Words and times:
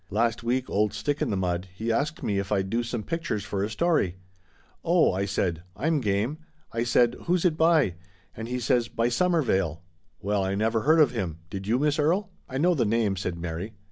Last 0.09 0.41
week 0.41 0.67
old' 0.67 0.93
Stick 0.95 1.21
in 1.21 1.29
the 1.29 1.37
Mud' 1.37 1.67
he 1.75 1.91
asked 1.91 2.23
me 2.23 2.39
if 2.39 2.51
I'd 2.51 2.71
do 2.71 2.81
some 2.81 3.03
pictures 3.03 3.43
for 3.45 3.63
a 3.63 3.69
story. 3.69 4.15
l 4.83 4.83
Oh!' 4.83 5.13
I 5.13 5.25
said, 5.25 5.61
1 5.75 5.85
I'm 5.85 6.01
game,' 6.01 6.39
I 6.71 6.83
said; 6.83 7.13
l 7.19 7.25
who's 7.25 7.45
it 7.45 7.55
by?' 7.55 7.93
And 8.35 8.47
he 8.47 8.59
says: 8.59 8.87
i 8.87 8.95
By 8.95 9.07
Waklyn.' 9.09 9.77
Well, 10.19 10.43
I 10.43 10.55
never 10.55 10.81
heard 10.81 11.01
of 11.01 11.11
him, 11.11 11.37
did 11.51 11.67
you, 11.67 11.77
Miss 11.77 11.99
Erie?"" 11.99 12.23
I 12.49 12.57
know 12.57 12.73
the 12.73 12.83
name," 12.83 13.15
said 13.15 13.37
Mary. 13.37 13.73